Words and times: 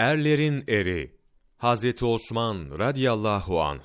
Erlerin 0.00 0.64
eri 0.68 1.16
Hazreti 1.56 2.04
Osman 2.04 2.78
radıyallahu 2.78 3.62
an 3.62 3.80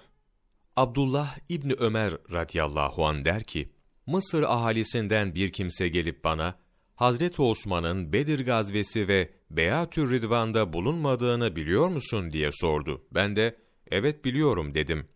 Abdullah 0.76 1.38
İbni 1.50 1.74
Ömer 1.74 2.14
radıyallahu 2.32 3.06
an 3.06 3.26
der 3.26 3.44
ki, 3.44 3.72
Mısır 4.06 4.44
ahalisinden 4.44 5.36
bir 5.36 5.52
kimse 5.52 5.88
gelip 5.88 6.24
bana, 6.24 6.56
Hazreti 6.96 7.42
Osman'ın 7.42 8.14
Bedir 8.14 8.46
gazvesi 8.46 9.08
ve 9.08 9.30
Beyatür 9.52 10.12
Ridvan'da 10.12 10.74
bulunmadığını 10.74 11.56
biliyor 11.56 11.88
musun 11.88 12.32
diye 12.32 12.52
sordu. 12.52 13.06
Ben 13.12 13.36
de, 13.36 13.56
evet 13.92 14.26
biliyorum 14.26 14.74
dedim. 14.74 15.08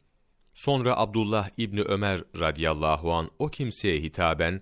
Sonra 0.53 0.97
Abdullah 0.97 1.49
İbni 1.57 1.81
Ömer 1.81 2.23
radıyallahu 2.39 3.13
an 3.13 3.29
o 3.39 3.47
kimseye 3.47 3.95
hitaben, 4.01 4.61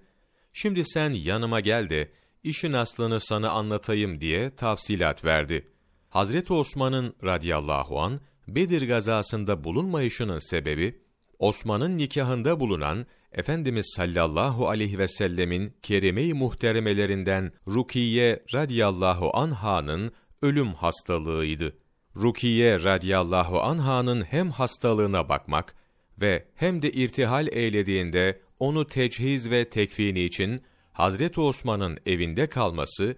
şimdi 0.54 0.84
sen 0.86 1.14
yanıma 1.14 1.60
gel 1.60 1.90
de, 1.90 2.12
işin 2.44 2.74
aslını 2.74 3.20
sana 3.20 3.50
anlatayım 3.50 4.22
diye 4.22 4.56
tafsilat 4.56 5.26
verdi. 5.26 5.77
Hazreti 6.18 6.54
Osman'ın 6.54 7.16
radıyallahu 7.24 8.00
an 8.00 8.20
Bedir 8.48 8.88
gazasında 8.88 9.64
bulunmayışının 9.64 10.40
sebebi, 10.40 11.02
Osman'ın 11.40 11.98
nikahında 11.98 12.60
bulunan 12.60 13.06
Efendimiz 13.32 13.94
sallallahu 13.96 14.70
aleyhi 14.70 15.00
ve 15.00 15.08
sellemin 15.08 15.74
kerime-i 15.82 16.34
muhteremelerinden 16.34 17.52
Rukiye 17.68 18.44
radıyallahu 18.54 19.38
anha'nın 19.38 20.12
ölüm 20.42 20.74
hastalığıydı. 20.74 21.78
Rukiye 22.16 22.84
radıyallahu 22.84 23.62
anha'nın 23.62 24.22
hem 24.22 24.52
hastalığına 24.52 25.30
bakmak 25.30 25.76
ve 26.22 26.46
hem 26.56 26.82
de 26.82 26.92
irtihal 26.92 27.48
eylediğinde 27.48 28.42
onu 28.60 28.88
techiz 28.88 29.52
ve 29.52 29.70
tekfini 29.70 30.24
için 30.24 30.62
Hazreti 30.94 31.42
Osman'ın 31.42 31.98
evinde 32.06 32.48
kalması 32.48 33.16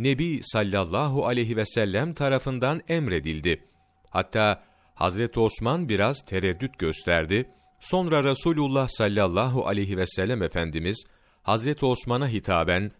Nebi 0.00 0.40
sallallahu 0.42 1.26
aleyhi 1.26 1.56
ve 1.56 1.66
sellem 1.66 2.14
tarafından 2.14 2.80
emredildi. 2.88 3.64
Hatta 4.10 4.62
Hazreti 4.94 5.40
Osman 5.40 5.88
biraz 5.88 6.24
tereddüt 6.24 6.78
gösterdi. 6.78 7.50
Sonra 7.80 8.24
Resulullah 8.24 8.88
sallallahu 8.88 9.66
aleyhi 9.66 9.96
ve 9.96 10.06
sellem 10.06 10.42
Efendimiz 10.42 11.04
Hazreti 11.42 11.86
Osman'a 11.86 12.28
hitaben 12.28 12.92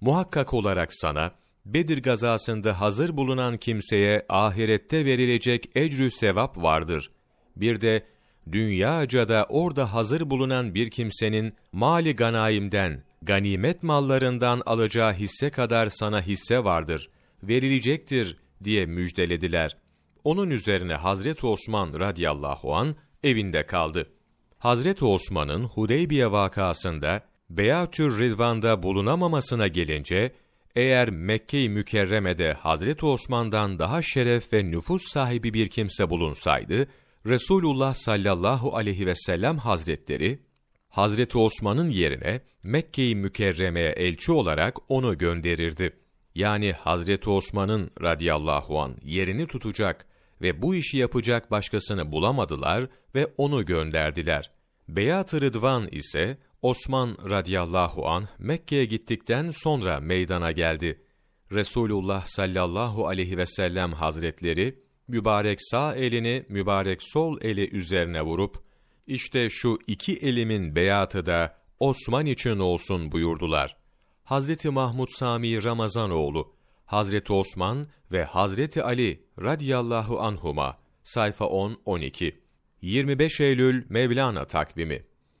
muhakkak 0.00 0.54
olarak 0.54 0.94
sana 0.94 1.32
Bedir 1.66 2.02
gazasında 2.02 2.80
hazır 2.80 3.16
bulunan 3.16 3.56
kimseye 3.56 4.26
ahirette 4.28 5.04
verilecek 5.04 5.70
ecrü 5.74 6.10
sevap 6.10 6.56
vardır. 6.56 7.10
Bir 7.56 7.80
de 7.80 8.06
dünyaca 8.52 9.28
da 9.28 9.46
orada 9.48 9.92
hazır 9.92 10.30
bulunan 10.30 10.74
bir 10.74 10.90
kimsenin 10.90 11.54
mali 11.72 12.16
ganaimden, 12.16 13.02
ganimet 13.22 13.82
mallarından 13.82 14.62
alacağı 14.66 15.12
hisse 15.12 15.50
kadar 15.50 15.90
sana 15.90 16.22
hisse 16.22 16.64
vardır, 16.64 17.10
verilecektir 17.42 18.36
diye 18.64 18.86
müjdelediler. 18.86 19.76
Onun 20.24 20.50
üzerine 20.50 20.94
Hazreti 20.94 21.46
Osman 21.46 22.00
radıyallahu 22.00 22.74
an 22.74 22.96
evinde 23.22 23.66
kaldı. 23.66 24.06
Hazreti 24.58 25.04
Osman'ın 25.04 25.64
Hudeybiye 25.64 26.32
vakasında 26.32 27.22
Beyatür 27.50 28.18
Ridvan'da 28.18 28.82
bulunamamasına 28.82 29.68
gelince, 29.68 30.32
eğer 30.76 31.10
Mekke-i 31.10 31.68
Mükerreme'de 31.68 32.52
Hazreti 32.52 33.06
Osman'dan 33.06 33.78
daha 33.78 34.02
şeref 34.02 34.52
ve 34.52 34.70
nüfus 34.70 35.02
sahibi 35.08 35.54
bir 35.54 35.68
kimse 35.68 36.10
bulunsaydı, 36.10 36.88
Resulullah 37.26 37.94
sallallahu 37.94 38.76
aleyhi 38.76 39.06
ve 39.06 39.14
sellem 39.14 39.58
hazretleri, 39.58 40.38
Hazreti 40.90 41.38
Osman'ın 41.38 41.88
yerine 41.88 42.40
Mekke-i 42.62 43.16
Mükerreme'ye 43.16 43.90
elçi 43.90 44.32
olarak 44.32 44.78
onu 44.88 45.18
gönderirdi. 45.18 45.96
Yani 46.34 46.72
Hazreti 46.72 47.30
Osman'ın 47.30 47.90
radıyallahu 48.02 48.80
an 48.80 48.96
yerini 49.02 49.46
tutacak 49.46 50.06
ve 50.42 50.62
bu 50.62 50.74
işi 50.74 50.98
yapacak 50.98 51.50
başkasını 51.50 52.12
bulamadılar 52.12 52.86
ve 53.14 53.26
onu 53.36 53.66
gönderdiler. 53.66 54.50
Beyat-ı 54.88 55.40
Rıdvan 55.40 55.88
ise 55.92 56.38
Osman 56.62 57.16
radıyallahu 57.30 58.08
an 58.08 58.28
Mekke'ye 58.38 58.84
gittikten 58.84 59.50
sonra 59.50 60.00
meydana 60.00 60.52
geldi. 60.52 61.02
Resulullah 61.52 62.26
sallallahu 62.26 63.06
aleyhi 63.06 63.36
ve 63.36 63.46
sellem 63.46 63.92
hazretleri 63.92 64.78
mübarek 65.08 65.58
sağ 65.62 65.94
elini 65.94 66.44
mübarek 66.48 67.02
sol 67.02 67.38
eli 67.42 67.70
üzerine 67.70 68.22
vurup 68.22 68.69
işte 69.10 69.50
şu 69.50 69.78
iki 69.86 70.16
elimin 70.16 70.74
beyatı 70.74 71.26
da 71.26 71.56
Osman 71.80 72.26
için 72.26 72.58
olsun 72.58 73.12
buyurdular. 73.12 73.76
Hazreti 74.24 74.70
Mahmud 74.70 75.08
Sami 75.10 75.64
Ramazanoğlu, 75.64 76.52
Hazreti 76.86 77.32
Osman 77.32 77.86
ve 78.12 78.24
Hazreti 78.24 78.82
Ali 78.82 79.24
radıyallahu 79.42 80.20
anhuma 80.20 80.78
sayfa 81.04 81.44
10 81.44 81.78
12 81.84 82.40
25 82.82 83.40
Eylül 83.40 83.84
Mevlana 83.88 84.44
takvimi 84.44 85.04